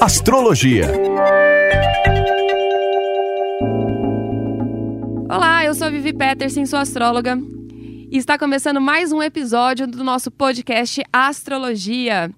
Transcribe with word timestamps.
Astrologia. 0.00 0.86
Olá, 5.28 5.64
eu 5.64 5.74
sou 5.74 5.88
a 5.88 5.90
Vivi 5.90 6.12
Peterson, 6.12 6.64
sou 6.66 6.78
astróloga. 6.78 7.36
E 8.10 8.16
está 8.16 8.38
começando 8.38 8.80
mais 8.80 9.12
um 9.12 9.22
episódio 9.22 9.86
do 9.86 10.04
nosso 10.04 10.30
podcast 10.30 11.02
Astrologia. 11.12 12.30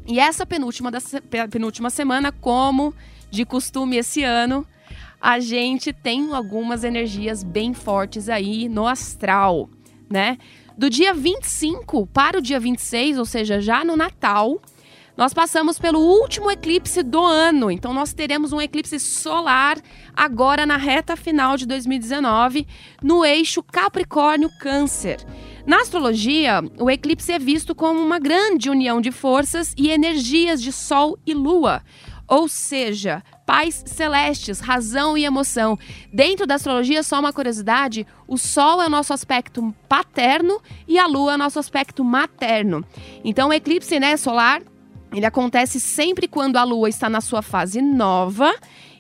E 0.06 0.20
essa 0.20 0.46
penúltima, 0.46 0.92
da, 0.92 1.00
penúltima 1.50 1.90
semana, 1.90 2.32
como 2.32 2.94
de 3.30 3.46
costume 3.46 3.98
esse 3.98 4.24
ano, 4.24 4.66
a 5.22 5.40
gente 5.40 5.94
tem 5.94 6.34
algumas 6.34 6.84
energias 6.84 7.44
bem 7.44 7.74
fortes 7.74 8.28
aí 8.28 8.68
no 8.68 8.88
astral, 8.88 9.70
né? 10.10 10.38
Do 10.78 10.90
dia 10.90 11.14
25 11.14 12.08
para 12.08 12.38
o 12.38 12.42
dia 12.42 12.60
26, 12.60 13.20
ou 13.20 13.26
seja, 13.26 13.60
já 13.60 13.84
no 13.84 13.98
Natal, 13.98 14.62
nós 15.20 15.34
passamos 15.34 15.78
pelo 15.78 16.00
último 16.00 16.50
eclipse 16.50 17.04
do 17.04 17.22
ano, 17.22 17.70
então 17.70 17.94
nós 17.94 18.14
teremos 18.14 18.54
um 18.54 18.62
eclipse 18.62 18.98
solar 19.02 19.78
agora 20.16 20.66
na 20.66 20.78
reta 20.78 21.18
final 21.18 21.58
de 21.58 21.66
2019, 21.66 22.66
no 23.04 23.26
eixo 23.26 23.62
Capricórnio-Câncer. 23.62 25.18
Na 25.68 25.82
astrologia, 25.82 26.64
o 26.80 26.90
eclipse 26.90 27.34
é 27.34 27.38
visto 27.38 27.76
como 27.76 28.00
uma 28.00 28.18
grande 28.18 28.70
união 28.70 29.02
de 29.02 29.12
forças 29.12 29.74
e 29.78 29.90
energias 29.90 30.62
de 30.62 30.72
Sol 30.72 31.20
e 31.26 31.34
Lua, 31.34 31.84
ou 32.26 32.48
seja, 32.48 33.22
pais 33.46 33.84
celestes, 33.88 34.62
razão 34.62 35.18
e 35.18 35.26
emoção. 35.26 35.78
Dentro 36.14 36.48
da 36.48 36.56
astrologia, 36.56 37.04
só 37.04 37.20
uma 37.20 37.34
curiosidade: 37.34 38.08
o 38.26 38.38
Sol 38.38 38.82
é 38.82 38.88
o 38.88 38.90
nosso 38.90 39.12
aspecto 39.12 39.76
paterno 39.90 40.62
e 40.88 40.98
a 40.98 41.08
Lua 41.08 41.34
é 41.34 41.36
o 41.36 41.40
nosso 41.40 41.60
aspecto 41.60 42.06
materno. 42.06 42.86
Então, 43.22 43.50
o 43.50 43.54
eclipse 43.54 44.00
né, 44.00 44.16
solar 44.16 44.62
ele 45.14 45.26
acontece 45.26 45.80
sempre 45.80 46.28
quando 46.28 46.58
a 46.58 46.64
Lua 46.64 46.90
está 46.90 47.10
na 47.10 47.22
sua 47.22 47.42
fase 47.42 47.82
nova 47.82 48.54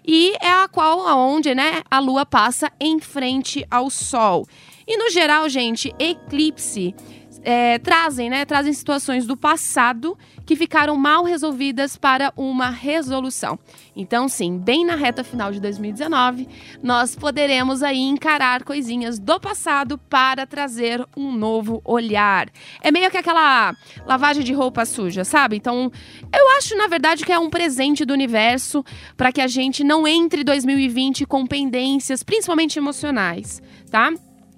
e 0.05 0.33
é 0.41 0.49
a 0.49 0.67
qual 0.67 1.07
aonde, 1.07 1.53
né, 1.53 1.83
a 1.89 1.99
Lua 1.99 2.25
passa 2.25 2.71
em 2.79 2.99
frente 2.99 3.65
ao 3.69 3.89
Sol. 3.89 4.47
E 4.87 4.97
no 4.97 5.09
geral, 5.11 5.47
gente, 5.47 5.93
eclipse 5.99 6.95
é, 7.43 7.79
trazem, 7.79 8.29
né, 8.29 8.45
trazem 8.45 8.73
situações 8.73 9.25
do 9.25 9.37
passado 9.37 10.17
que 10.45 10.55
ficaram 10.55 10.95
mal 10.95 11.23
resolvidas 11.23 11.97
para 11.97 12.33
uma 12.35 12.69
resolução. 12.69 13.57
Então, 13.95 14.27
sim, 14.27 14.57
bem 14.57 14.85
na 14.85 14.95
reta 14.95 15.23
final 15.23 15.51
de 15.51 15.59
2019, 15.59 16.47
nós 16.81 17.15
poderemos 17.15 17.83
aí 17.83 17.99
encarar 17.99 18.63
coisinhas 18.63 19.19
do 19.19 19.39
passado 19.39 19.97
para 19.97 20.45
trazer 20.45 21.05
um 21.15 21.31
novo 21.31 21.81
olhar. 21.85 22.49
É 22.81 22.91
meio 22.91 23.11
que 23.11 23.17
aquela 23.17 23.75
lavagem 24.05 24.43
de 24.43 24.53
roupa 24.53 24.85
suja, 24.85 25.23
sabe? 25.23 25.55
Então, 25.57 25.91
eu 26.33 26.49
acho, 26.57 26.75
na 26.75 26.87
verdade, 26.87 27.25
que 27.25 27.31
é 27.31 27.39
um 27.39 27.49
presente 27.49 28.05
do 28.05 28.13
universo 28.13 28.83
para 29.15 29.31
que 29.31 29.41
a 29.41 29.47
gente 29.47 29.83
não 29.83 30.07
entre 30.07 30.43
2020 30.43 31.25
com 31.25 31.45
pendências, 31.45 32.23
principalmente 32.23 32.79
emocionais, 32.79 33.61
tá? 33.91 34.11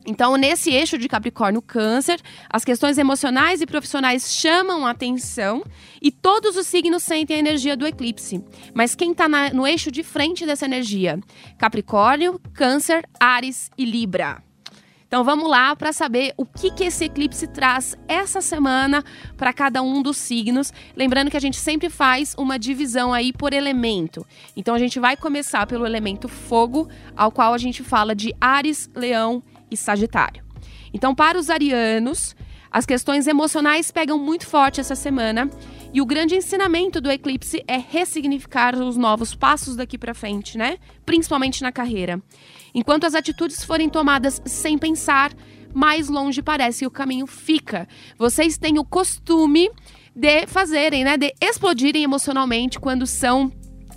Então, 0.05 0.35
nesse 0.35 0.71
eixo 0.71 0.97
de 0.97 1.07
Capricórnio-Câncer, 1.07 2.19
as 2.49 2.65
questões 2.65 2.97
emocionais 2.97 3.61
e 3.61 3.65
profissionais 3.65 4.33
chamam 4.33 4.85
a 4.85 4.91
atenção 4.91 5.63
e 6.01 6.11
todos 6.11 6.57
os 6.57 6.65
signos 6.65 7.03
sentem 7.03 7.35
a 7.35 7.39
energia 7.39 7.77
do 7.77 7.85
eclipse. 7.85 8.43
Mas 8.73 8.95
quem 8.95 9.11
está 9.11 9.27
no 9.53 9.67
eixo 9.67 9.91
de 9.91 10.03
frente 10.03 10.45
dessa 10.45 10.65
energia? 10.65 11.19
Capricórnio, 11.57 12.39
Câncer, 12.53 13.07
Ares 13.19 13.69
e 13.77 13.85
Libra. 13.85 14.43
Então 15.11 15.25
vamos 15.25 15.49
lá 15.49 15.75
para 15.75 15.91
saber 15.91 16.33
o 16.37 16.45
que, 16.45 16.71
que 16.71 16.85
esse 16.85 17.03
eclipse 17.03 17.45
traz 17.45 17.97
essa 18.07 18.39
semana 18.39 19.03
para 19.35 19.51
cada 19.51 19.81
um 19.81 20.01
dos 20.01 20.15
signos. 20.15 20.71
Lembrando 20.95 21.29
que 21.29 21.35
a 21.35 21.41
gente 21.41 21.57
sempre 21.57 21.89
faz 21.89 22.33
uma 22.37 22.57
divisão 22.57 23.11
aí 23.11 23.33
por 23.33 23.51
elemento. 23.51 24.25
Então 24.55 24.73
a 24.73 24.79
gente 24.79 25.01
vai 25.01 25.17
começar 25.17 25.67
pelo 25.67 25.85
elemento 25.85 26.29
fogo, 26.29 26.87
ao 27.13 27.29
qual 27.29 27.53
a 27.53 27.57
gente 27.57 27.83
fala 27.83 28.15
de 28.15 28.33
Ares, 28.39 28.89
Leão 28.95 29.43
e 29.71 29.77
Sagitário. 29.77 30.43
Então, 30.93 31.15
para 31.15 31.39
os 31.39 31.49
arianos, 31.49 32.35
as 32.69 32.85
questões 32.85 33.27
emocionais 33.27 33.91
pegam 33.91 34.17
muito 34.19 34.45
forte 34.45 34.79
essa 34.79 34.95
semana 34.95 35.49
e 35.93 36.01
o 36.01 36.05
grande 36.05 36.35
ensinamento 36.35 37.01
do 37.01 37.11
eclipse 37.11 37.63
é 37.67 37.77
ressignificar 37.77 38.75
os 38.75 38.95
novos 38.95 39.35
passos 39.35 39.75
daqui 39.75 39.97
para 39.97 40.13
frente, 40.13 40.57
né? 40.57 40.77
Principalmente 41.05 41.61
na 41.61 41.71
carreira. 41.71 42.21
Enquanto 42.73 43.05
as 43.05 43.13
atitudes 43.13 43.63
forem 43.63 43.89
tomadas 43.89 44.41
sem 44.45 44.77
pensar, 44.77 45.33
mais 45.73 46.07
longe 46.07 46.41
parece 46.41 46.79
que 46.79 46.87
o 46.87 46.91
caminho 46.91 47.27
fica. 47.27 47.87
Vocês 48.17 48.57
têm 48.57 48.79
o 48.79 48.85
costume 48.85 49.69
de 50.15 50.47
fazerem, 50.47 51.03
né, 51.03 51.17
de 51.17 51.33
explodirem 51.41 52.03
emocionalmente 52.03 52.79
quando 52.79 53.05
são 53.05 53.51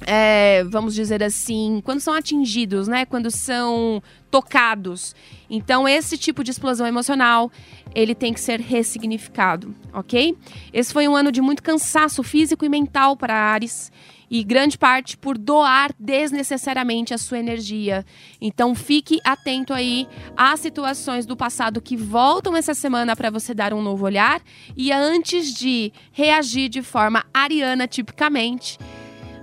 é, 0.06 0.62
vamos 0.65 0.95
dizer 0.95 1.23
assim, 1.23 1.81
quando 1.85 2.01
são 2.01 2.12
atingidos, 2.12 2.89
né? 2.89 3.06
Quando 3.06 3.31
são 3.31 4.03
tocados. 4.34 5.15
Então, 5.49 5.87
esse 5.87 6.19
tipo 6.19 6.43
de 6.43 6.50
explosão 6.50 6.84
emocional, 6.89 7.53
ele 7.94 8.17
tem 8.17 8.35
que 8.35 8.41
ser 8.41 8.59
ressignificado, 8.59 9.73
ok? 9.93 10.37
Esse 10.73 10.93
foi 10.93 11.06
um 11.06 11.14
ano 11.14 11.31
de 11.31 11.41
muito 11.41 11.62
cansaço 11.62 12.20
físico 12.25 12.64
e 12.64 12.69
mental 12.69 13.17
para 13.17 13.32
Ares 13.32 13.93
e 14.29 14.43
grande 14.43 14.76
parte 14.76 15.17
por 15.17 15.38
doar 15.38 15.93
desnecessariamente 15.97 17.14
a 17.14 17.19
sua 17.19 17.38
energia. 17.38 18.05
Então 18.41 18.75
fique 18.75 19.20
atento 19.23 19.73
aí 19.73 20.09
às 20.37 20.59
situações 20.59 21.26
do 21.26 21.37
passado 21.37 21.81
que 21.81 21.97
voltam 21.97 22.56
essa 22.56 22.75
semana 22.75 23.14
para 23.14 23.31
você 23.31 23.55
dar 23.55 23.73
um 23.73 23.81
novo 23.81 24.05
olhar 24.05 24.43
e 24.76 24.91
antes 24.91 25.55
de 25.55 25.93
reagir 26.11 26.69
de 26.69 26.82
forma 26.82 27.25
ariana 27.32 27.87
tipicamente, 27.87 28.79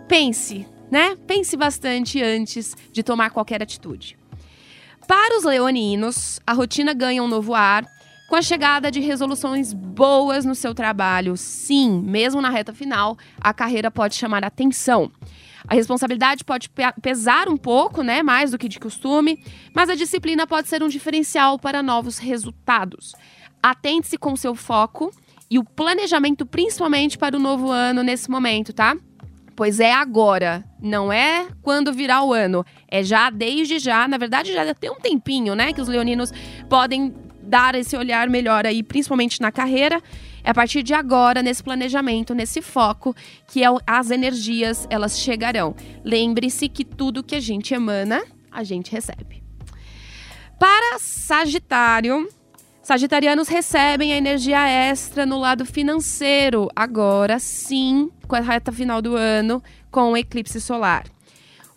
pense, 0.09 0.67
né? 0.91 1.15
Pense 1.25 1.55
bastante 1.55 2.21
antes 2.21 2.75
de 2.91 3.01
tomar 3.01 3.29
qualquer 3.29 3.63
atitude. 3.63 4.19
Para 5.11 5.37
os 5.37 5.43
leoninos, 5.43 6.39
a 6.47 6.53
rotina 6.53 6.93
ganha 6.93 7.21
um 7.21 7.27
novo 7.27 7.53
ar 7.53 7.85
com 8.29 8.35
a 8.37 8.41
chegada 8.41 8.89
de 8.89 9.01
resoluções 9.01 9.73
boas 9.73 10.45
no 10.45 10.55
seu 10.55 10.73
trabalho. 10.73 11.35
Sim, 11.35 12.01
mesmo 12.01 12.41
na 12.41 12.49
reta 12.49 12.73
final, 12.73 13.17
a 13.37 13.53
carreira 13.53 13.91
pode 13.91 14.15
chamar 14.15 14.41
atenção. 14.45 15.11
A 15.67 15.75
responsabilidade 15.75 16.45
pode 16.45 16.71
pesar 17.01 17.49
um 17.49 17.57
pouco, 17.57 18.03
né, 18.03 18.23
mais 18.23 18.51
do 18.51 18.57
que 18.57 18.69
de 18.69 18.79
costume, 18.79 19.37
mas 19.75 19.89
a 19.89 19.95
disciplina 19.95 20.47
pode 20.47 20.69
ser 20.69 20.81
um 20.81 20.87
diferencial 20.87 21.59
para 21.59 21.83
novos 21.83 22.17
resultados. 22.17 23.11
Atente-se 23.61 24.17
com 24.17 24.33
seu 24.37 24.55
foco 24.55 25.11
e 25.49 25.59
o 25.59 25.65
planejamento, 25.65 26.45
principalmente 26.45 27.17
para 27.17 27.35
o 27.35 27.39
novo 27.39 27.69
ano 27.69 28.01
nesse 28.01 28.31
momento, 28.31 28.71
tá? 28.71 28.95
Pois 29.55 29.79
é 29.79 29.93
agora, 29.93 30.63
não 30.81 31.11
é 31.11 31.47
quando 31.61 31.93
virar 31.93 32.23
o 32.23 32.33
ano, 32.33 32.65
é 32.87 33.03
já 33.03 33.29
desde 33.29 33.79
já. 33.79 34.07
Na 34.07 34.17
verdade, 34.17 34.53
já 34.53 34.73
tem 34.73 34.89
um 34.89 34.99
tempinho, 34.99 35.55
né, 35.55 35.73
que 35.73 35.81
os 35.81 35.87
leoninos 35.87 36.31
podem 36.69 37.13
dar 37.43 37.75
esse 37.75 37.97
olhar 37.97 38.29
melhor 38.29 38.65
aí, 38.65 38.81
principalmente 38.81 39.41
na 39.41 39.51
carreira. 39.51 40.01
É 40.43 40.49
a 40.49 40.53
partir 40.53 40.81
de 40.81 40.93
agora, 40.93 41.43
nesse 41.43 41.61
planejamento, 41.61 42.33
nesse 42.33 42.61
foco, 42.61 43.15
que 43.47 43.63
é 43.63 43.67
as 43.85 44.09
energias 44.09 44.87
elas 44.89 45.19
chegarão. 45.19 45.75
Lembre-se 46.03 46.67
que 46.67 46.83
tudo 46.83 47.23
que 47.23 47.35
a 47.35 47.39
gente 47.39 47.73
emana, 47.73 48.23
a 48.49 48.63
gente 48.63 48.91
recebe. 48.91 49.43
Para 50.59 50.97
Sagitário, 50.99 52.27
Sagitarianos 52.83 53.47
recebem 53.47 54.11
a 54.11 54.17
energia 54.17 54.67
extra 54.67 55.23
no 55.23 55.37
lado 55.37 55.65
financeiro, 55.65 56.67
agora 56.75 57.37
sim, 57.37 58.09
com 58.27 58.35
a 58.35 58.39
reta 58.39 58.71
final 58.71 59.03
do 59.03 59.15
ano, 59.15 59.61
com 59.91 60.11
o 60.11 60.17
eclipse 60.17 60.59
solar. 60.59 61.05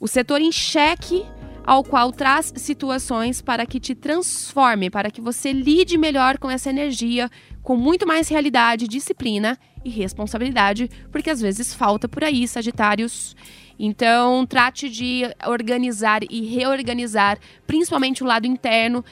O 0.00 0.08
setor 0.08 0.40
em 0.40 0.50
cheque 0.50 1.26
ao 1.62 1.84
qual 1.84 2.10
traz 2.10 2.54
situações 2.56 3.42
para 3.42 3.66
que 3.66 3.78
te 3.78 3.94
transforme, 3.94 4.88
para 4.88 5.10
que 5.10 5.20
você 5.20 5.52
lide 5.52 5.98
melhor 5.98 6.38
com 6.38 6.50
essa 6.50 6.70
energia, 6.70 7.30
com 7.62 7.76
muito 7.76 8.06
mais 8.06 8.28
realidade, 8.28 8.88
disciplina 8.88 9.58
e 9.84 9.90
responsabilidade, 9.90 10.90
porque 11.12 11.28
às 11.28 11.40
vezes 11.40 11.74
falta 11.74 12.08
por 12.08 12.24
aí, 12.24 12.48
Sagitários. 12.48 13.36
Então, 13.78 14.46
trate 14.46 14.88
de 14.88 15.22
organizar 15.46 16.22
e 16.30 16.46
reorganizar, 16.46 17.38
principalmente 17.66 18.22
o 18.22 18.26
lado 18.26 18.46
interno. 18.46 19.04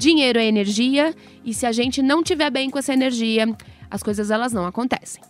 Dinheiro 0.00 0.38
é 0.38 0.46
energia, 0.46 1.14
e 1.44 1.52
se 1.52 1.66
a 1.66 1.72
gente 1.72 2.00
não 2.00 2.22
tiver 2.22 2.50
bem 2.50 2.70
com 2.70 2.78
essa 2.78 2.90
energia, 2.90 3.54
as 3.90 4.02
coisas 4.02 4.30
elas 4.30 4.50
não 4.50 4.64
acontecem. 4.64 5.22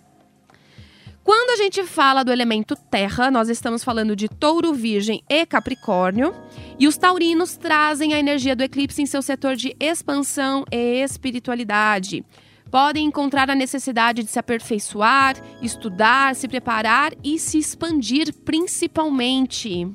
Quando 1.25 1.51
a 1.51 1.57
gente 1.57 1.83
fala 1.83 2.23
do 2.23 2.31
elemento 2.31 2.77
terra, 2.77 3.33
nós 3.33 3.49
estamos 3.49 3.83
falando 3.83 4.15
de 4.15 4.29
touro, 4.29 4.73
virgem 4.73 5.25
e 5.29 5.45
capricórnio. 5.45 6.33
E 6.79 6.87
os 6.87 6.97
taurinos 6.97 7.57
trazem 7.57 8.15
a 8.15 8.19
energia 8.21 8.55
do 8.55 8.63
eclipse 8.63 9.03
em 9.03 9.07
seu 9.07 9.23
setor 9.23 9.57
de 9.57 9.75
expansão 9.81 10.65
e 10.71 11.03
espiritualidade. 11.03 12.25
Podem 12.71 13.07
encontrar 13.07 13.51
a 13.51 13.57
necessidade 13.57 14.23
de 14.23 14.31
se 14.31 14.39
aperfeiçoar, 14.39 15.35
estudar, 15.61 16.37
se 16.37 16.47
preparar 16.47 17.13
e 17.25 17.41
se 17.41 17.59
expandir 17.59 18.33
principalmente. 18.45 19.89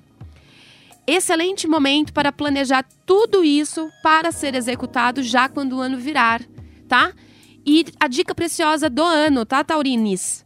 Excelente 1.07 1.67
momento 1.67 2.11
para 2.11 2.31
planejar 2.31 2.83
tudo 3.05 3.43
isso 3.43 3.91
para 4.01 4.31
ser 4.31 4.55
executado 4.55 5.21
já 5.21 5.47
quando 5.47 5.73
o 5.73 5.81
ano 5.81 5.97
virar, 5.97 6.41
tá? 6.87 7.13
E 7.63 7.85
a 7.99 8.07
dica 8.07 8.33
preciosa 8.33 8.89
do 8.89 9.03
ano, 9.03 9.45
tá, 9.45 9.63
Taurines? 9.63 10.43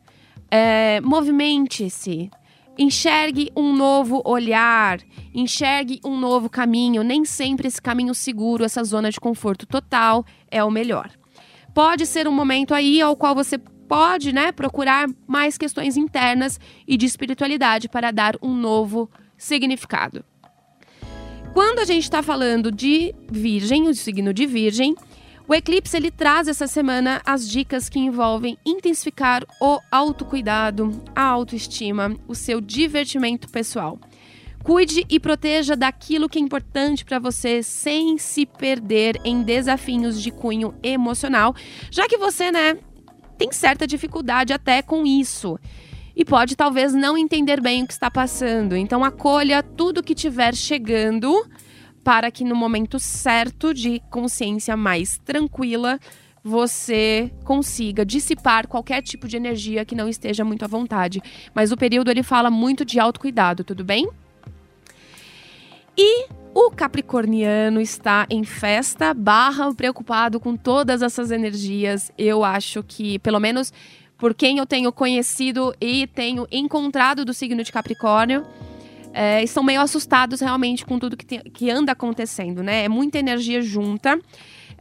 É, 0.51 0.99
Movimente-se, 1.01 2.29
enxergue 2.77 3.51
um 3.55 3.73
novo 3.73 4.21
olhar, 4.25 4.99
enxergue 5.33 5.99
um 6.03 6.17
novo 6.17 6.49
caminho. 6.49 7.03
Nem 7.03 7.23
sempre 7.23 7.67
esse 7.67 7.81
caminho 7.81 8.13
seguro, 8.13 8.63
essa 8.63 8.83
zona 8.83 9.11
de 9.11 9.19
conforto 9.19 9.65
total 9.65 10.25
é 10.49 10.63
o 10.63 10.71
melhor. 10.71 11.09
Pode 11.73 12.05
ser 12.05 12.27
um 12.27 12.31
momento 12.31 12.73
aí 12.73 13.01
ao 13.01 13.15
qual 13.15 13.35
você 13.35 13.57
pode, 13.57 14.33
né, 14.33 14.51
procurar 14.51 15.07
mais 15.25 15.57
questões 15.57 15.97
internas 15.97 16.59
e 16.87 16.95
de 16.95 17.05
espiritualidade 17.05 17.89
para 17.89 18.11
dar 18.11 18.35
um 18.41 18.53
novo 18.53 19.09
significado. 19.37 20.23
Quando 21.53 21.79
a 21.79 21.85
gente 21.85 22.03
está 22.03 22.21
falando 22.21 22.71
de 22.71 23.13
Virgem, 23.29 23.87
o 23.87 23.95
signo 23.95 24.33
de 24.33 24.45
Virgem, 24.45 24.95
o 25.47 25.53
eclipse 25.53 25.97
ele 25.97 26.11
traz 26.11 26.47
essa 26.47 26.67
semana 26.67 27.21
as 27.25 27.49
dicas 27.49 27.89
que 27.89 27.97
envolvem 27.97 28.57
intensificar 28.63 29.43
o 29.59 29.79
autocuidado, 29.91 31.01
a 31.15 31.23
autoestima, 31.23 32.15
o 32.27 32.35
seu 32.35 32.61
divertimento 32.61 33.49
pessoal. 33.49 33.99
Cuide 34.63 35.05
e 35.09 35.19
proteja 35.19 35.75
daquilo 35.75 36.29
que 36.29 36.37
é 36.37 36.41
importante 36.41 37.03
para 37.03 37.17
você 37.17 37.63
sem 37.63 38.17
se 38.19 38.45
perder 38.45 39.19
em 39.23 39.41
desafios 39.41 40.21
de 40.21 40.29
cunho 40.29 40.75
emocional, 40.83 41.55
já 41.89 42.07
que 42.07 42.17
você, 42.17 42.51
né, 42.51 42.77
tem 43.37 43.51
certa 43.51 43.87
dificuldade 43.87 44.53
até 44.53 44.81
com 44.83 45.03
isso 45.03 45.57
e 46.19 46.25
pode 46.25 46.53
talvez 46.53 46.93
não 46.93 47.17
entender 47.17 47.61
bem 47.61 47.81
o 47.81 47.87
que 47.87 47.93
está 47.93 48.11
passando. 48.11 48.75
Então 48.75 49.05
acolha 49.05 49.63
tudo 49.63 50.03
que 50.03 50.11
estiver 50.11 50.53
chegando 50.53 51.49
para 52.03 52.29
que 52.29 52.43
no 52.43 52.57
momento 52.57 52.99
certo 52.99 53.73
de 53.73 54.01
consciência 54.11 54.75
mais 54.75 55.17
tranquila 55.19 55.97
você 56.43 57.31
consiga 57.45 58.05
dissipar 58.05 58.67
qualquer 58.67 59.01
tipo 59.01 59.29
de 59.29 59.37
energia 59.37 59.85
que 59.85 59.95
não 59.95 60.09
esteja 60.09 60.43
muito 60.43 60.65
à 60.65 60.67
vontade. 60.67 61.21
Mas 61.55 61.71
o 61.71 61.77
período 61.77 62.11
ele 62.11 62.21
fala 62.21 62.51
muito 62.51 62.83
de 62.83 62.99
autocuidado, 62.99 63.63
tudo 63.63 63.85
bem? 63.85 64.09
E 65.97 66.27
o 66.53 66.69
capricorniano 66.69 67.79
está 67.79 68.27
em 68.29 68.43
festa, 68.43 69.13
barra 69.13 69.73
preocupado 69.73 70.37
com 70.37 70.57
todas 70.57 71.01
essas 71.01 71.31
energias. 71.31 72.11
Eu 72.17 72.43
acho 72.43 72.83
que, 72.83 73.19
pelo 73.19 73.39
menos 73.39 73.71
por 74.19 74.33
quem 74.33 74.57
eu 74.57 74.65
tenho 74.65 74.91
conhecido 74.91 75.73
e 75.79 76.05
tenho 76.07 76.45
encontrado 76.51 77.23
do 77.23 77.33
signo 77.33 77.63
de 77.63 77.71
Capricórnio, 77.71 78.45
é, 79.13 79.41
estão 79.41 79.63
meio 79.63 79.81
assustados 79.81 80.41
realmente 80.41 80.85
com 80.85 80.99
tudo 80.99 81.17
que, 81.17 81.39
que 81.39 81.71
anda 81.71 81.93
acontecendo, 81.93 82.61
né? 82.61 82.83
É 82.83 82.89
muita 82.89 83.17
energia 83.17 83.61
junta. 83.61 84.19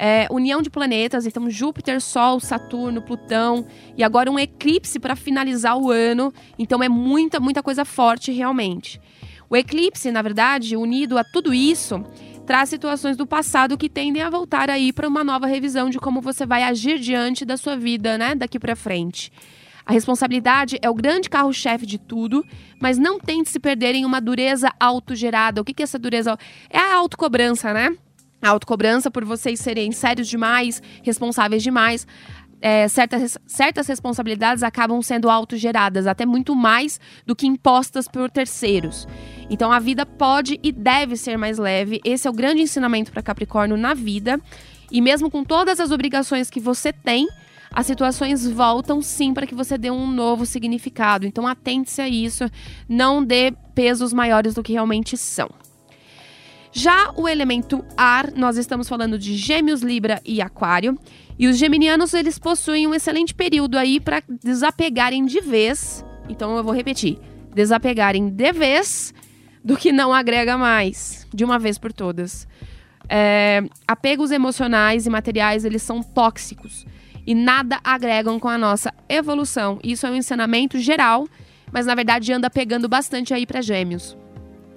É, 0.00 0.28
união 0.30 0.62
de 0.62 0.70
planetas, 0.70 1.26
então 1.26 1.50
Júpiter, 1.50 2.00
Sol, 2.00 2.38
Saturno, 2.38 3.02
Plutão 3.02 3.66
e 3.96 4.04
agora 4.04 4.30
um 4.30 4.38
eclipse 4.38 5.00
para 5.00 5.16
finalizar 5.16 5.76
o 5.76 5.90
ano. 5.90 6.32
Então 6.56 6.82
é 6.82 6.88
muita, 6.88 7.40
muita 7.40 7.64
coisa 7.64 7.84
forte 7.84 8.30
realmente. 8.30 9.00
O 9.50 9.56
eclipse, 9.56 10.12
na 10.12 10.22
verdade, 10.22 10.76
unido 10.76 11.18
a 11.18 11.24
tudo 11.24 11.52
isso, 11.52 12.04
traz 12.48 12.70
situações 12.70 13.14
do 13.14 13.26
passado 13.26 13.76
que 13.76 13.90
tendem 13.90 14.22
a 14.22 14.30
voltar 14.30 14.70
aí 14.70 14.90
para 14.90 15.06
uma 15.06 15.22
nova 15.22 15.46
revisão 15.46 15.90
de 15.90 15.98
como 15.98 16.22
você 16.22 16.46
vai 16.46 16.62
agir 16.62 16.98
diante 16.98 17.44
da 17.44 17.58
sua 17.58 17.76
vida, 17.76 18.16
né, 18.16 18.34
daqui 18.34 18.58
para 18.58 18.74
frente. 18.74 19.30
A 19.84 19.92
responsabilidade 19.92 20.78
é 20.80 20.88
o 20.88 20.94
grande 20.94 21.28
carro-chefe 21.28 21.84
de 21.84 21.98
tudo, 21.98 22.42
mas 22.80 22.96
não 22.96 23.20
tente 23.20 23.50
se 23.50 23.60
perder 23.60 23.94
em 23.94 24.06
uma 24.06 24.18
dureza 24.18 24.72
autogerada. 24.80 25.60
O 25.60 25.64
que, 25.64 25.74
que 25.74 25.82
é 25.82 25.84
essa 25.84 25.98
dureza? 25.98 26.38
É 26.70 26.78
a 26.78 26.94
autocobrança, 26.94 27.74
né? 27.74 27.94
A 28.40 28.48
autocobrança 28.48 29.10
por 29.10 29.26
vocês 29.26 29.60
serem 29.60 29.92
sérios 29.92 30.26
demais, 30.26 30.82
responsáveis 31.02 31.62
demais. 31.62 32.06
É, 32.60 32.88
certas, 32.88 33.38
certas 33.46 33.86
responsabilidades 33.86 34.62
acabam 34.62 35.00
sendo 35.00 35.30
autogeradas, 35.30 36.06
até 36.06 36.26
muito 36.26 36.56
mais 36.56 37.00
do 37.24 37.36
que 37.36 37.46
impostas 37.46 38.08
por 38.08 38.30
terceiros. 38.30 39.06
Então 39.48 39.70
a 39.70 39.78
vida 39.78 40.04
pode 40.04 40.58
e 40.62 40.72
deve 40.72 41.16
ser 41.16 41.38
mais 41.38 41.58
leve. 41.58 42.00
Esse 42.04 42.26
é 42.26 42.30
o 42.30 42.34
grande 42.34 42.62
ensinamento 42.62 43.12
para 43.12 43.22
Capricórnio 43.22 43.76
na 43.76 43.94
vida. 43.94 44.40
E 44.90 45.00
mesmo 45.00 45.30
com 45.30 45.44
todas 45.44 45.80
as 45.80 45.90
obrigações 45.90 46.50
que 46.50 46.60
você 46.60 46.92
tem, 46.92 47.28
as 47.70 47.86
situações 47.86 48.48
voltam 48.48 49.02
sim 49.02 49.34
para 49.34 49.46
que 49.46 49.54
você 49.54 49.76
dê 49.76 49.90
um 49.90 50.06
novo 50.06 50.46
significado. 50.46 51.26
Então 51.26 51.46
atente-se 51.46 52.00
a 52.00 52.08
isso, 52.08 52.44
não 52.88 53.22
dê 53.22 53.52
pesos 53.74 54.12
maiores 54.12 54.54
do 54.54 54.62
que 54.62 54.72
realmente 54.72 55.16
são. 55.16 55.48
Já 56.78 57.12
o 57.16 57.28
elemento 57.28 57.84
ar, 57.96 58.30
nós 58.36 58.56
estamos 58.56 58.88
falando 58.88 59.18
de 59.18 59.34
Gêmeos, 59.36 59.82
Libra 59.82 60.22
e 60.24 60.40
Aquário. 60.40 60.96
E 61.36 61.48
os 61.48 61.58
geminianos, 61.58 62.14
eles 62.14 62.38
possuem 62.38 62.86
um 62.86 62.94
excelente 62.94 63.34
período 63.34 63.76
aí 63.76 63.98
para 63.98 64.22
desapegarem 64.28 65.26
de 65.26 65.40
vez. 65.40 66.04
Então 66.28 66.56
eu 66.56 66.62
vou 66.62 66.72
repetir: 66.72 67.18
desapegarem 67.52 68.28
de 68.28 68.52
vez 68.52 69.12
do 69.64 69.76
que 69.76 69.90
não 69.90 70.14
agrega 70.14 70.56
mais, 70.56 71.26
de 71.34 71.44
uma 71.44 71.58
vez 71.58 71.78
por 71.78 71.92
todas. 71.92 72.46
É, 73.08 73.60
apegos 73.84 74.30
emocionais 74.30 75.04
e 75.04 75.10
materiais, 75.10 75.64
eles 75.64 75.82
são 75.82 76.00
tóxicos 76.00 76.86
e 77.26 77.34
nada 77.34 77.80
agregam 77.82 78.38
com 78.38 78.46
a 78.46 78.56
nossa 78.56 78.94
evolução. 79.08 79.80
Isso 79.82 80.06
é 80.06 80.12
um 80.12 80.14
ensinamento 80.14 80.78
geral, 80.78 81.26
mas 81.72 81.86
na 81.86 81.96
verdade 81.96 82.32
anda 82.32 82.48
pegando 82.48 82.88
bastante 82.88 83.34
aí 83.34 83.44
para 83.44 83.60
gêmeos. 83.60 84.16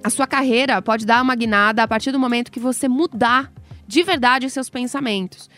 A 0.04 0.10
sua 0.10 0.26
carreira 0.26 0.82
pode 0.82 1.06
dar 1.06 1.22
uma 1.22 1.34
guinada 1.34 1.82
a 1.82 1.88
partir 1.88 2.10
do 2.10 2.18
momento 2.18 2.50
que 2.50 2.58
você 2.58 2.88
mudar 2.88 3.52
de 3.86 4.02
verdade 4.02 4.50
seus 4.50 4.68
pensamentos. 4.68 5.48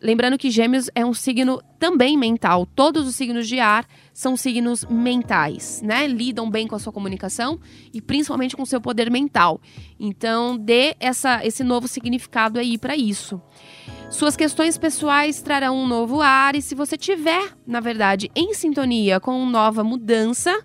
Lembrando 0.00 0.38
que 0.38 0.50
Gêmeos 0.50 0.88
é 0.94 1.04
um 1.04 1.12
signo 1.12 1.60
também 1.78 2.16
mental. 2.16 2.66
Todos 2.66 3.06
os 3.06 3.16
signos 3.16 3.48
de 3.48 3.58
ar 3.58 3.84
são 4.12 4.36
signos 4.36 4.84
mentais, 4.84 5.82
né? 5.82 6.06
Lidam 6.06 6.48
bem 6.48 6.68
com 6.68 6.76
a 6.76 6.78
sua 6.78 6.92
comunicação 6.92 7.58
e 7.92 8.00
principalmente 8.00 8.56
com 8.56 8.62
o 8.62 8.66
seu 8.66 8.80
poder 8.80 9.10
mental. 9.10 9.60
Então, 9.98 10.56
dê 10.56 10.94
essa, 11.00 11.44
esse 11.44 11.64
novo 11.64 11.88
significado 11.88 12.60
aí 12.60 12.78
para 12.78 12.96
isso. 12.96 13.40
Suas 14.08 14.36
questões 14.36 14.78
pessoais 14.78 15.42
trarão 15.42 15.76
um 15.76 15.86
novo 15.86 16.20
ar 16.20 16.54
e 16.54 16.62
se 16.62 16.76
você 16.76 16.96
tiver, 16.96 17.56
na 17.66 17.80
verdade, 17.80 18.30
em 18.36 18.54
sintonia 18.54 19.18
com 19.18 19.44
nova 19.46 19.82
mudança, 19.82 20.62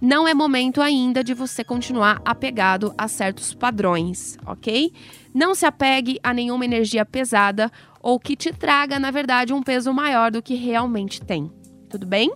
não 0.00 0.28
é 0.28 0.34
momento 0.34 0.80
ainda 0.80 1.24
de 1.24 1.34
você 1.34 1.64
continuar 1.64 2.20
apegado 2.24 2.94
a 2.96 3.08
certos 3.08 3.52
padrões, 3.52 4.38
ok? 4.46 4.92
Não 5.34 5.54
se 5.54 5.66
apegue 5.66 6.18
a 6.22 6.32
nenhuma 6.32 6.64
energia 6.64 7.04
pesada 7.04 7.70
ou 8.00 8.18
que 8.18 8.36
te 8.36 8.52
traga, 8.52 8.98
na 8.98 9.10
verdade, 9.10 9.52
um 9.52 9.62
peso 9.62 9.92
maior 9.92 10.30
do 10.30 10.42
que 10.42 10.54
realmente 10.54 11.20
tem. 11.20 11.50
Tudo 11.90 12.06
bem? 12.06 12.32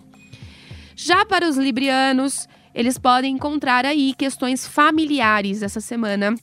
Já 0.95 1.25
para 1.25 1.47
os 1.47 1.57
librianos, 1.57 2.47
eles 2.75 2.97
podem 2.97 3.35
encontrar 3.35 3.85
aí 3.85 4.13
questões 4.13 4.67
familiares 4.67 5.63
essa 5.63 5.79
semana 5.79 6.35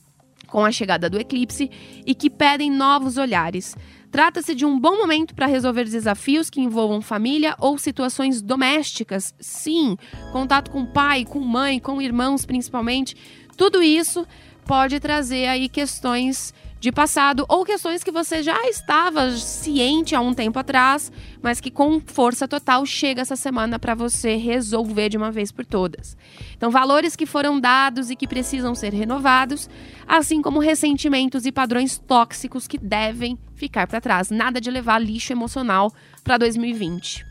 com 0.47 0.65
a 0.65 0.71
chegada 0.71 1.09
do 1.09 1.19
eclipse 1.19 1.69
e 2.05 2.13
que 2.13 2.29
pedem 2.29 2.69
novos 2.69 3.17
olhares. 3.17 3.75
Trata-se 4.11 4.53
de 4.53 4.65
um 4.65 4.77
bom 4.77 4.97
momento 4.97 5.33
para 5.33 5.45
resolver 5.45 5.85
desafios 5.85 6.49
que 6.49 6.59
envolvam 6.59 7.01
família 7.01 7.55
ou 7.57 7.77
situações 7.77 8.41
domésticas. 8.41 9.33
Sim, 9.39 9.97
contato 10.33 10.69
com 10.69 10.85
pai, 10.85 11.23
com 11.23 11.39
mãe, 11.39 11.79
com 11.79 12.01
irmãos 12.01 12.45
principalmente. 12.45 13.15
Tudo 13.55 13.81
isso 13.81 14.27
pode 14.65 14.99
trazer 14.99 15.47
aí 15.47 15.69
questões 15.69 16.53
de 16.81 16.91
passado 16.91 17.45
ou 17.47 17.63
questões 17.63 18.03
que 18.03 18.09
você 18.09 18.41
já 18.41 18.59
estava 18.67 19.29
ciente 19.37 20.15
há 20.15 20.19
um 20.19 20.33
tempo 20.33 20.57
atrás, 20.57 21.11
mas 21.39 21.61
que 21.61 21.69
com 21.69 22.01
força 22.03 22.47
total 22.47 22.83
chega 22.87 23.21
essa 23.21 23.35
semana 23.35 23.77
para 23.77 23.93
você 23.93 24.35
resolver 24.35 25.07
de 25.07 25.15
uma 25.15 25.29
vez 25.31 25.51
por 25.51 25.63
todas. 25.63 26.17
Então, 26.57 26.71
valores 26.71 27.15
que 27.15 27.27
foram 27.27 27.59
dados 27.59 28.09
e 28.09 28.15
que 28.15 28.27
precisam 28.27 28.73
ser 28.73 28.95
renovados, 28.95 29.69
assim 30.07 30.41
como 30.41 30.57
ressentimentos 30.57 31.45
e 31.45 31.51
padrões 31.51 31.99
tóxicos 31.99 32.67
que 32.67 32.79
devem 32.79 33.37
ficar 33.53 33.85
para 33.85 34.01
trás. 34.01 34.31
Nada 34.31 34.59
de 34.59 34.71
levar 34.71 34.97
lixo 34.97 35.31
emocional 35.31 35.93
para 36.23 36.39
2020. 36.39 37.27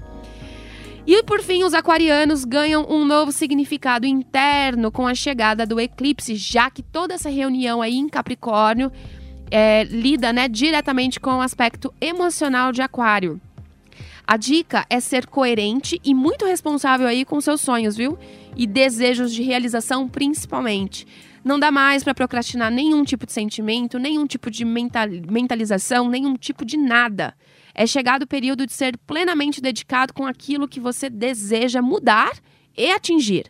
E 1.04 1.24
por 1.24 1.42
fim, 1.42 1.64
os 1.64 1.74
aquarianos 1.74 2.44
ganham 2.44 2.86
um 2.88 3.04
novo 3.04 3.32
significado 3.32 4.06
interno 4.06 4.92
com 4.92 5.08
a 5.08 5.14
chegada 5.14 5.66
do 5.66 5.80
eclipse, 5.80 6.36
já 6.36 6.70
que 6.70 6.84
toda 6.84 7.14
essa 7.14 7.28
reunião 7.28 7.82
aí 7.82 7.96
em 7.96 8.08
Capricórnio 8.08 8.92
é, 9.50 9.84
lida 9.84 10.32
né, 10.32 10.48
diretamente 10.48 11.18
com 11.18 11.36
o 11.36 11.40
aspecto 11.40 11.92
emocional 12.00 12.72
de 12.72 12.82
Aquário. 12.82 13.40
A 14.26 14.36
dica 14.36 14.86
é 14.88 15.00
ser 15.00 15.26
coerente 15.26 16.00
e 16.04 16.14
muito 16.14 16.46
responsável 16.46 17.06
aí 17.06 17.24
com 17.24 17.40
seus 17.40 17.60
sonhos, 17.60 17.96
viu? 17.96 18.16
E 18.56 18.64
desejos 18.66 19.34
de 19.34 19.42
realização, 19.42 20.08
principalmente. 20.08 21.04
Não 21.42 21.58
dá 21.58 21.72
mais 21.72 22.04
para 22.04 22.14
procrastinar 22.14 22.70
nenhum 22.70 23.02
tipo 23.02 23.26
de 23.26 23.32
sentimento, 23.32 23.98
nenhum 23.98 24.26
tipo 24.26 24.50
de 24.50 24.64
mental, 24.64 25.08
mentalização, 25.28 26.08
nenhum 26.08 26.36
tipo 26.36 26.64
de 26.64 26.76
nada. 26.76 27.34
É 27.74 27.86
chegado 27.86 28.22
o 28.22 28.26
período 28.26 28.66
de 28.66 28.72
ser 28.72 28.96
plenamente 28.98 29.60
dedicado 29.60 30.12
com 30.12 30.26
aquilo 30.26 30.68
que 30.68 30.78
você 30.78 31.08
deseja 31.08 31.82
mudar 31.82 32.32
e 32.76 32.90
atingir. 32.90 33.46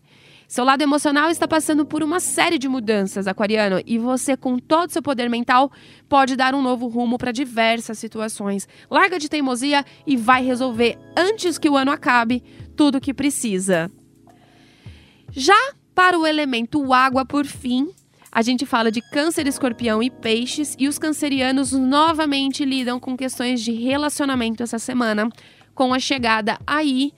Seu 0.50 0.64
lado 0.64 0.82
emocional 0.82 1.30
está 1.30 1.46
passando 1.46 1.86
por 1.86 2.02
uma 2.02 2.18
série 2.18 2.58
de 2.58 2.68
mudanças, 2.68 3.28
aquariano, 3.28 3.80
e 3.86 3.98
você, 3.98 4.36
com 4.36 4.58
todo 4.58 4.90
seu 4.90 5.00
poder 5.00 5.30
mental, 5.30 5.70
pode 6.08 6.34
dar 6.34 6.56
um 6.56 6.60
novo 6.60 6.88
rumo 6.88 7.16
para 7.16 7.30
diversas 7.30 8.00
situações. 8.00 8.66
Larga 8.90 9.16
de 9.16 9.28
teimosia 9.28 9.84
e 10.04 10.16
vai 10.16 10.42
resolver, 10.42 10.98
antes 11.16 11.56
que 11.56 11.70
o 11.70 11.76
ano 11.76 11.92
acabe, 11.92 12.42
tudo 12.74 12.98
o 12.98 13.00
que 13.00 13.14
precisa. 13.14 13.88
Já 15.30 15.54
para 15.94 16.18
o 16.18 16.26
elemento 16.26 16.92
água, 16.92 17.24
por 17.24 17.46
fim, 17.46 17.88
a 18.32 18.42
gente 18.42 18.66
fala 18.66 18.90
de 18.90 19.00
câncer, 19.12 19.46
escorpião 19.46 20.02
e 20.02 20.10
peixes, 20.10 20.74
e 20.76 20.88
os 20.88 20.98
cancerianos 20.98 21.70
novamente 21.70 22.64
lidam 22.64 22.98
com 22.98 23.16
questões 23.16 23.60
de 23.62 23.70
relacionamento 23.70 24.64
essa 24.64 24.80
semana, 24.80 25.28
com 25.76 25.94
a 25.94 26.00
chegada 26.00 26.58
aí 26.66 27.12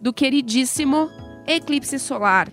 do 0.00 0.12
queridíssimo 0.12 1.08
eclipse 1.46 1.96
solar 2.00 2.52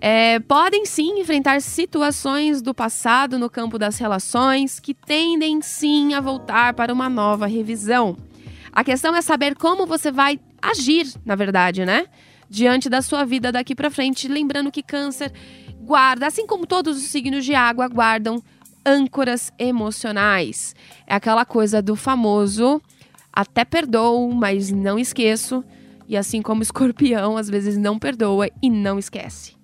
é, 0.00 0.40
podem 0.40 0.86
sim 0.86 1.20
enfrentar 1.20 1.60
situações 1.60 2.62
do 2.62 2.72
passado 2.72 3.38
no 3.38 3.50
campo 3.50 3.78
das 3.78 3.98
relações 3.98 4.80
que 4.80 4.94
tendem 4.94 5.60
sim 5.60 6.14
a 6.14 6.20
voltar 6.20 6.72
para 6.72 6.92
uma 6.92 7.10
nova 7.10 7.46
revisão. 7.46 8.16
A 8.72 8.82
questão 8.82 9.14
é 9.14 9.20
saber 9.20 9.54
como 9.56 9.86
você 9.86 10.10
vai 10.10 10.40
agir, 10.62 11.06
na 11.24 11.34
verdade, 11.34 11.84
né? 11.84 12.06
Diante 12.48 12.88
da 12.88 13.02
sua 13.02 13.24
vida 13.24 13.52
daqui 13.52 13.74
para 13.74 13.90
frente, 13.90 14.26
lembrando 14.26 14.72
que 14.72 14.82
câncer 14.82 15.32
guarda, 15.82 16.26
assim 16.26 16.46
como 16.46 16.66
todos 16.66 16.96
os 16.96 17.04
signos 17.04 17.44
de 17.44 17.54
água 17.54 17.86
guardam 17.86 18.42
âncoras 18.84 19.52
emocionais. 19.58 20.74
É 21.06 21.14
aquela 21.14 21.44
coisa 21.44 21.82
do 21.82 21.94
famoso 21.94 22.80
até 23.30 23.64
perdoo, 23.64 24.32
mas 24.32 24.70
não 24.70 24.98
esqueço. 24.98 25.62
E 26.08 26.16
assim 26.16 26.40
como 26.42 26.62
escorpião, 26.62 27.36
às 27.36 27.48
vezes 27.48 27.76
não 27.76 27.98
perdoa 27.98 28.48
e 28.62 28.70
não 28.70 28.98
esquece. 28.98 29.59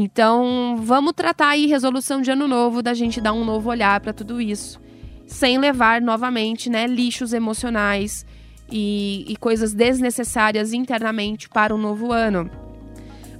Então, 0.00 0.76
vamos 0.80 1.12
tratar 1.12 1.48
aí 1.48 1.66
resolução 1.66 2.22
de 2.22 2.30
ano 2.30 2.46
novo, 2.46 2.80
da 2.84 2.94
gente 2.94 3.20
dar 3.20 3.32
um 3.32 3.44
novo 3.44 3.68
olhar 3.68 3.98
para 3.98 4.12
tudo 4.12 4.40
isso, 4.40 4.80
sem 5.26 5.58
levar 5.58 6.00
novamente, 6.00 6.70
né, 6.70 6.86
lixos 6.86 7.32
emocionais 7.32 8.24
e, 8.70 9.24
e 9.26 9.36
coisas 9.36 9.74
desnecessárias 9.74 10.72
internamente 10.72 11.48
para 11.48 11.74
o 11.74 11.78
novo 11.78 12.12
ano. 12.12 12.48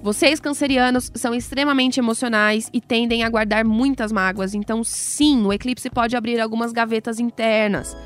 Vocês, 0.03 0.41
cancerianos, 0.41 1.13
são 1.15 1.33
extremamente 1.33 2.01
emocionais 2.01 2.69
e 2.73 2.81
tendem 2.81 3.23
a 3.23 3.31
guardar 3.31 3.65
muitas 3.65 4.11
mágoas. 4.11 4.53
Então, 4.53 4.83
sim, 4.83 5.47
o 5.47 5.53
eclipse 5.53 5.89
pode 5.89 6.17
abrir 6.17 6.41
algumas 6.41 6.73
gavetas 6.73 7.21
internas. 7.21 7.97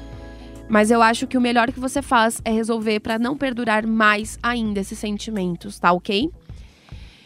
Mas 0.68 0.90
eu 0.90 1.00
acho 1.00 1.26
que 1.26 1.38
o 1.38 1.40
melhor 1.40 1.72
que 1.72 1.80
você 1.80 2.02
faz 2.02 2.38
é 2.44 2.50
resolver 2.50 3.00
para 3.00 3.18
não 3.18 3.34
perdurar 3.34 3.86
mais 3.86 4.38
ainda 4.42 4.80
esses 4.80 4.98
sentimentos, 4.98 5.78
tá 5.78 5.90
ok? 5.90 6.30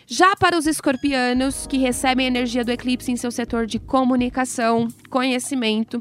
Já 0.09 0.37
para 0.37 0.57
os 0.57 0.69
escorpianos, 0.69 1.67
que 1.67 1.79
recebem 1.79 2.29
energia 2.29 2.65
do 2.65 2.71
eclipse 2.71 3.11
em 3.11 3.17
seu 3.17 3.33
setor 3.33 3.67
de 3.67 3.81
comunicação, 3.81 4.87
conhecimento, 5.11 6.01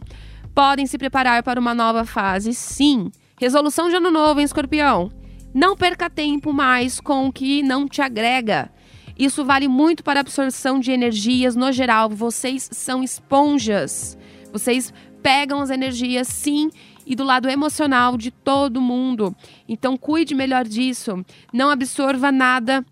podem 0.53 0.85
se 0.85 0.95
preparar 0.95 1.41
para 1.41 1.59
uma 1.59 1.73
nova 1.73 2.05
fase, 2.05 2.53
sim. 2.53 3.11
Resolução 3.35 3.89
de 3.89 3.95
ano 3.95 4.11
novo, 4.11 4.39
hein, 4.39 4.45
escorpião? 4.45 5.11
Não 5.51 5.75
perca 5.75 6.07
tempo 6.07 6.53
mais 6.53 6.99
com 6.99 7.27
o 7.27 7.33
que 7.33 7.63
não 7.63 7.87
te 7.87 7.99
agrega. 7.99 8.69
Isso 9.17 9.43
vale 9.43 9.67
muito 9.67 10.03
para 10.03 10.19
a 10.19 10.21
absorção 10.21 10.79
de 10.79 10.91
energias 10.91 11.55
no 11.55 11.71
geral. 11.71 12.07
Vocês 12.07 12.69
são 12.71 13.01
esponjas. 13.01 14.15
Vocês 14.53 14.93
pegam 15.23 15.61
as 15.61 15.71
energias, 15.71 16.27
sim, 16.27 16.69
e 17.07 17.15
do 17.15 17.23
lado 17.23 17.49
emocional 17.49 18.17
de 18.17 18.29
todo 18.29 18.79
mundo. 18.79 19.35
Então, 19.67 19.97
cuide 19.97 20.35
melhor 20.35 20.63
disso. 20.63 21.25
Não 21.51 21.71
absorva 21.71 22.31
nada 22.31 22.85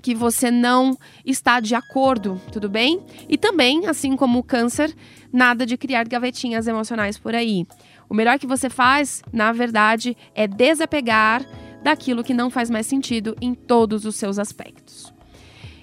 que 0.00 0.14
você 0.14 0.50
não 0.50 0.96
está 1.24 1.60
de 1.60 1.74
acordo, 1.74 2.40
tudo 2.50 2.68
bem? 2.68 3.00
E 3.28 3.36
também, 3.36 3.86
assim 3.86 4.16
como 4.16 4.38
o 4.38 4.42
câncer, 4.42 4.94
nada 5.32 5.66
de 5.66 5.76
criar 5.76 6.06
gavetinhas 6.08 6.66
emocionais 6.66 7.18
por 7.18 7.34
aí. 7.34 7.66
O 8.08 8.14
melhor 8.14 8.38
que 8.38 8.46
você 8.46 8.68
faz, 8.68 9.22
na 9.32 9.52
verdade, 9.52 10.16
é 10.34 10.46
desapegar 10.46 11.44
daquilo 11.82 12.22
que 12.22 12.34
não 12.34 12.50
faz 12.50 12.70
mais 12.70 12.86
sentido 12.86 13.36
em 13.40 13.54
todos 13.54 14.04
os 14.04 14.16
seus 14.16 14.38
aspectos. 14.38 15.12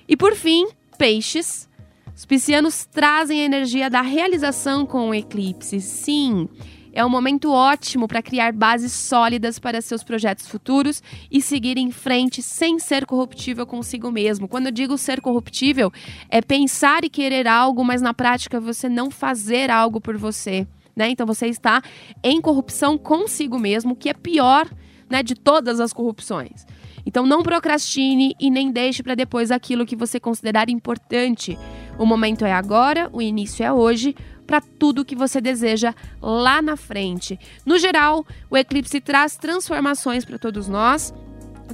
E 0.07 0.15
por 0.15 0.35
fim, 0.35 0.67
peixes. 0.97 1.67
Os 2.15 2.25
piscianos 2.25 2.85
trazem 2.85 3.41
a 3.41 3.45
energia 3.45 3.89
da 3.89 4.01
realização 4.01 4.85
com 4.85 5.09
o 5.09 5.15
eclipse. 5.15 5.79
Sim, 5.79 6.49
é 6.93 7.05
um 7.05 7.09
momento 7.09 7.51
ótimo 7.51 8.07
para 8.07 8.21
criar 8.21 8.53
bases 8.53 8.91
sólidas 8.91 9.59
para 9.59 9.81
seus 9.81 10.03
projetos 10.03 10.47
futuros 10.47 11.01
e 11.31 11.41
seguir 11.41 11.77
em 11.77 11.91
frente 11.91 12.41
sem 12.41 12.79
ser 12.79 13.05
corruptível 13.05 13.65
consigo 13.65 14.11
mesmo. 14.11 14.47
Quando 14.47 14.67
eu 14.67 14.71
digo 14.71 14.97
ser 14.97 15.21
corruptível, 15.21 15.91
é 16.29 16.41
pensar 16.41 17.03
e 17.03 17.09
querer 17.09 17.47
algo, 17.47 17.83
mas 17.83 18.01
na 18.01 18.13
prática 18.13 18.59
você 18.59 18.89
não 18.89 19.09
fazer 19.11 19.69
algo 19.69 20.01
por 20.01 20.17
você. 20.17 20.67
Né? 20.95 21.09
Então 21.09 21.25
você 21.25 21.47
está 21.47 21.81
em 22.23 22.41
corrupção 22.41 22.97
consigo 22.97 23.57
mesmo, 23.57 23.95
que 23.95 24.09
é 24.09 24.13
pior 24.13 24.69
né, 25.09 25.23
de 25.23 25.35
todas 25.35 25.79
as 25.79 25.93
corrupções. 25.93 26.65
Então 27.05 27.25
não 27.25 27.41
procrastine 27.41 28.35
e 28.39 28.51
nem 28.51 28.71
deixe 28.71 29.01
para 29.01 29.15
depois 29.15 29.51
aquilo 29.51 29.85
que 29.85 29.95
você 29.95 30.19
considerar 30.19 30.69
importante. 30.69 31.57
O 31.99 32.05
momento 32.05 32.45
é 32.45 32.53
agora, 32.53 33.09
o 33.11 33.21
início 33.21 33.61
é 33.61 33.73
hoje 33.73 34.15
para 34.47 34.61
tudo 34.61 35.03
que 35.03 35.17
você 35.17 35.41
deseja 35.41 35.93
lá 36.21 36.61
na 36.61 36.77
frente. 36.77 37.37
No 37.65 37.77
geral, 37.77 38.25
o 38.49 38.55
eclipse 38.55 39.01
traz 39.01 39.35
transformações 39.35 40.23
para 40.23 40.39
todos 40.39 40.69
nós, 40.69 41.13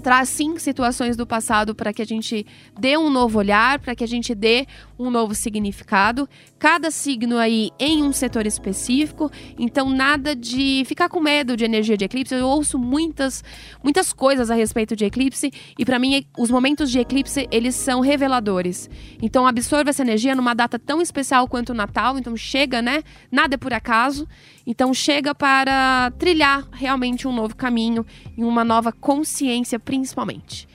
traz 0.02 0.28
sim 0.30 0.58
situações 0.58 1.16
do 1.16 1.28
passado 1.28 1.76
para 1.76 1.94
que 1.94 2.02
a 2.02 2.06
gente 2.06 2.44
dê 2.78 2.98
um 2.98 3.12
novo 3.12 3.38
olhar, 3.38 3.80
para 3.80 3.96
que 3.96 4.04
a 4.04 4.08
gente 4.08 4.34
dê 4.34 4.66
um 4.98 5.12
novo 5.12 5.36
significado. 5.36 6.28
Cada 6.58 6.90
signo 6.90 7.38
aí 7.38 7.70
em 7.78 8.02
um 8.02 8.14
setor 8.14 8.48
específico, 8.48 9.30
então 9.60 9.90
nada 9.90 10.34
de 10.34 10.84
ficar 10.86 11.10
com 11.10 11.20
medo 11.20 11.58
de 11.58 11.66
energia 11.66 11.98
de 11.98 12.06
eclipse. 12.06 12.34
Eu 12.34 12.48
ouço 12.48 12.80
muitas 12.80 13.44
muitas 13.84 14.14
coisas 14.14 14.50
a 14.50 14.56
respeito 14.56 14.96
de 14.96 15.04
eclipse 15.04 15.52
e 15.78 15.84
para 15.86 16.00
mim 16.00 16.26
os 16.38 16.50
momentos 16.50 16.90
de 16.90 17.00
eclipse 17.00 17.46
eles 17.52 17.76
são 17.76 18.00
reveladores. 18.00 18.90
Então 19.22 19.46
absorva 19.46 19.90
essa 19.90 20.02
energia 20.02 20.34
numa 20.34 20.54
data 20.54 20.80
tão 20.80 21.02
especial 21.02 21.46
quanto 21.46 21.72
o 21.72 21.76
Natal, 21.76 22.18
então 22.18 22.38
chega, 22.38 22.82
né? 22.82 23.04
Nada 23.30 23.56
é 23.56 23.58
por 23.58 23.74
acaso. 23.74 24.26
Então 24.66 24.94
chega 24.94 25.36
para 25.36 26.12
trilhar 26.18 26.66
realmente 26.72 27.28
um 27.28 27.34
novo 27.34 27.56
caminho 27.56 28.06
e 28.38 28.44
uma 28.44 28.64
nova 28.64 28.94
consciência, 28.94 29.78
principalmente. 29.78 30.68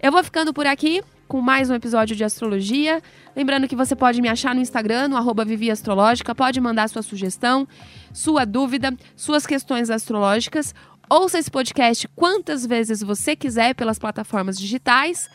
Eu 0.00 0.10
vou 0.10 0.24
ficando 0.24 0.52
por 0.54 0.66
aqui. 0.66 1.02
Com 1.26 1.40
mais 1.40 1.68
um 1.70 1.74
episódio 1.74 2.14
de 2.14 2.24
astrologia. 2.24 3.02
Lembrando 3.34 3.68
que 3.68 3.76
você 3.76 3.94
pode 3.94 4.22
me 4.22 4.28
achar 4.28 4.54
no 4.54 4.60
Instagram, 4.60 5.08
no 5.08 5.44
Vivi 5.44 5.70
Astrológica, 5.70 6.34
pode 6.34 6.60
mandar 6.60 6.88
sua 6.88 7.02
sugestão, 7.02 7.66
sua 8.12 8.44
dúvida, 8.44 8.96
suas 9.14 9.46
questões 9.46 9.90
astrológicas. 9.90 10.74
Ouça 11.08 11.38
esse 11.38 11.50
podcast 11.50 12.08
quantas 12.08 12.64
vezes 12.66 13.00
você 13.00 13.36
quiser 13.36 13.74
pelas 13.74 13.98
plataformas 13.98 14.58
digitais. 14.58 15.28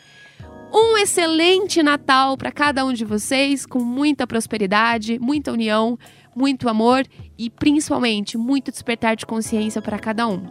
Um 0.72 0.96
excelente 0.96 1.82
Natal 1.82 2.36
para 2.36 2.50
cada 2.50 2.84
um 2.84 2.92
de 2.92 3.04
vocês, 3.04 3.66
com 3.66 3.80
muita 3.80 4.26
prosperidade, 4.26 5.18
muita 5.18 5.52
união, 5.52 5.98
muito 6.34 6.68
amor 6.68 7.06
e 7.38 7.50
principalmente 7.50 8.38
muito 8.38 8.70
despertar 8.70 9.14
de 9.14 9.26
consciência 9.26 9.82
para 9.82 9.98
cada 9.98 10.26
um. 10.26 10.46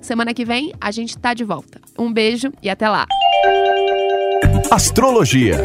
Semana 0.00 0.32
que 0.34 0.44
vem 0.44 0.72
a 0.80 0.90
gente 0.90 1.18
tá 1.18 1.34
de 1.34 1.44
volta. 1.44 1.80
Um 1.98 2.12
beijo 2.12 2.52
e 2.62 2.70
até 2.70 2.88
lá. 2.88 3.06
Astrologia. 4.74 5.56